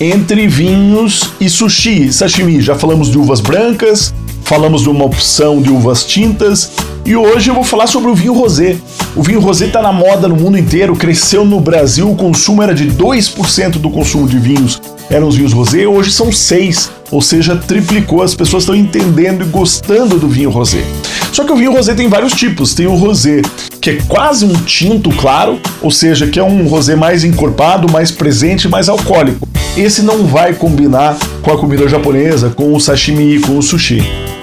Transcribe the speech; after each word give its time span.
entre 0.00 0.48
vinhos 0.48 1.30
e 1.38 1.48
sushi, 1.50 2.10
sashimi. 2.10 2.60
Já 2.62 2.74
falamos 2.74 3.10
de 3.10 3.18
uvas 3.18 3.40
brancas, 3.40 4.14
falamos 4.42 4.82
de 4.82 4.88
uma 4.88 5.04
opção 5.04 5.60
de 5.60 5.70
uvas 5.70 6.02
tintas 6.02 6.72
e 7.04 7.14
hoje 7.14 7.50
eu 7.50 7.54
vou 7.54 7.64
falar 7.64 7.86
sobre 7.86 8.10
o 8.10 8.14
vinho 8.14 8.32
rosé. 8.32 8.76
O 9.14 9.22
vinho 9.22 9.40
rosé 9.40 9.66
está 9.66 9.82
na 9.82 9.92
moda 9.92 10.26
no 10.26 10.36
mundo 10.36 10.56
inteiro, 10.56 10.96
cresceu 10.96 11.44
no 11.44 11.60
Brasil, 11.60 12.10
o 12.10 12.16
consumo 12.16 12.62
era 12.62 12.74
de 12.74 12.86
2% 12.86 13.72
do 13.72 13.90
consumo 13.90 14.26
de 14.26 14.38
vinhos 14.38 14.80
eram 15.10 15.26
os 15.26 15.34
vinhos 15.34 15.52
rosé, 15.52 15.88
hoje 15.88 16.12
são 16.12 16.30
6, 16.30 16.88
ou 17.10 17.20
seja, 17.20 17.56
triplicou, 17.56 18.22
as 18.22 18.32
pessoas 18.32 18.62
estão 18.62 18.76
entendendo 18.76 19.42
e 19.42 19.48
gostando 19.48 20.20
do 20.20 20.28
vinho 20.28 20.50
rosé. 20.50 20.84
Só 21.32 21.42
que 21.42 21.50
o 21.50 21.56
vinho 21.56 21.72
rosé 21.72 21.94
tem 21.94 22.08
vários 22.08 22.32
tipos. 22.32 22.74
Tem 22.74 22.86
o 22.86 22.94
rosé 22.94 23.42
que 23.80 23.90
é 23.90 23.98
quase 24.06 24.44
um 24.44 24.52
tinto 24.52 25.10
claro, 25.10 25.58
ou 25.82 25.90
seja, 25.90 26.28
que 26.28 26.38
é 26.38 26.44
um 26.44 26.68
rosé 26.68 26.94
mais 26.94 27.24
encorpado, 27.24 27.90
mais 27.90 28.12
presente, 28.12 28.68
mais 28.68 28.88
alcoólico. 28.88 29.49
Esse 29.76 30.02
não 30.02 30.26
vai 30.26 30.52
combinar 30.52 31.16
com 31.42 31.52
a 31.52 31.56
comida 31.58 31.88
japonesa, 31.88 32.50
com 32.50 32.74
o 32.74 32.80
sashimi, 32.80 33.38
com 33.40 33.56
o 33.56 33.62
sushi. 33.62 34.02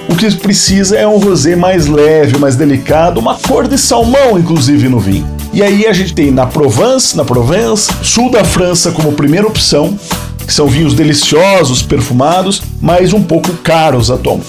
O 0.09 0.16
que 0.16 0.34
precisa 0.36 0.95
é 0.95 1.06
um 1.06 1.17
rosé 1.17 1.53
mais 1.53 1.86
leve, 1.86 2.38
mais 2.38 2.56
delicado, 2.56 3.19
uma 3.19 3.36
cor 3.36 3.67
de 3.67 3.78
salmão, 3.78 4.39
inclusive, 4.39 4.88
no 4.88 5.00
vinho. 5.00 5.28
E 5.53 5.61
aí 5.61 5.86
a 5.86 5.92
gente 5.92 6.14
tem 6.14 6.31
na 6.31 6.45
Provence, 6.45 7.16
na 7.16 7.25
Provence, 7.25 7.92
sul 8.03 8.31
da 8.31 8.45
França 8.45 8.92
como 8.92 9.11
primeira 9.11 9.45
opção, 9.45 10.00
que 10.45 10.53
são 10.53 10.66
vinhos 10.66 10.94
deliciosos, 10.94 11.81
perfumados, 11.81 12.62
mas 12.81 13.12
um 13.12 13.22
pouco 13.22 13.52
caros 13.58 14.09
atualmente. 14.09 14.47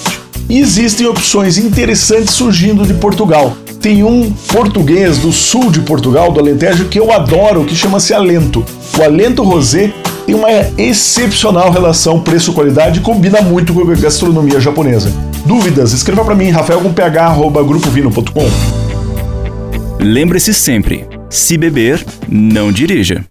E 0.48 0.60
existem 0.60 1.08
opções 1.08 1.58
interessantes 1.58 2.34
surgindo 2.34 2.86
de 2.86 2.94
Portugal. 2.94 3.56
Tem 3.80 4.04
um 4.04 4.30
português 4.52 5.18
do 5.18 5.32
sul 5.32 5.72
de 5.72 5.80
Portugal, 5.80 6.30
do 6.30 6.38
Alentejo, 6.38 6.86
que 6.86 7.00
eu 7.00 7.12
adoro, 7.12 7.64
que 7.64 7.74
chama-se 7.74 8.14
Alento. 8.14 8.64
O 8.96 9.02
Alento 9.02 9.42
Rosé 9.42 9.92
tem 10.28 10.34
uma 10.34 10.50
excepcional 10.76 11.70
relação 11.70 12.20
preço-qualidade 12.20 12.98
e 12.98 13.02
combina 13.02 13.40
muito 13.40 13.72
com 13.72 13.80
a 13.80 13.94
gastronomia 13.94 14.60
japonesa. 14.60 15.10
Dúvidas? 15.46 15.94
Escreva 15.94 16.22
para 16.22 16.34
mim, 16.34 16.50
rafael.ph@grupovino.com. 16.50 18.44
Lembre-se 19.98 20.52
sempre: 20.52 21.06
se 21.30 21.56
beber, 21.56 22.04
não 22.28 22.70
dirija. 22.70 23.24